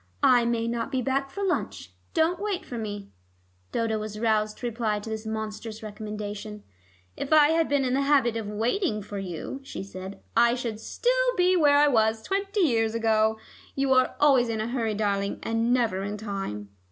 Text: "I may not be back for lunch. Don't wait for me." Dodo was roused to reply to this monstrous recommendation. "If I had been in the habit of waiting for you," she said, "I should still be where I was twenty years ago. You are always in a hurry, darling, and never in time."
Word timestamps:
"I 0.23 0.45
may 0.45 0.67
not 0.67 0.91
be 0.91 1.03
back 1.03 1.29
for 1.29 1.43
lunch. 1.43 1.93
Don't 2.15 2.39
wait 2.41 2.65
for 2.65 2.75
me." 2.79 3.11
Dodo 3.71 3.99
was 3.99 4.17
roused 4.19 4.57
to 4.57 4.65
reply 4.65 4.97
to 4.97 5.11
this 5.11 5.27
monstrous 5.27 5.83
recommendation. 5.83 6.63
"If 7.15 7.31
I 7.31 7.49
had 7.49 7.69
been 7.69 7.85
in 7.85 7.93
the 7.93 8.01
habit 8.01 8.35
of 8.35 8.47
waiting 8.47 9.03
for 9.03 9.19
you," 9.19 9.59
she 9.61 9.83
said, 9.83 10.19
"I 10.35 10.55
should 10.55 10.79
still 10.79 11.13
be 11.37 11.55
where 11.55 11.77
I 11.77 11.87
was 11.87 12.23
twenty 12.23 12.61
years 12.61 12.95
ago. 12.95 13.37
You 13.75 13.93
are 13.93 14.15
always 14.19 14.49
in 14.49 14.59
a 14.59 14.69
hurry, 14.69 14.95
darling, 14.95 15.39
and 15.43 15.71
never 15.71 16.01
in 16.01 16.17
time." 16.17 16.69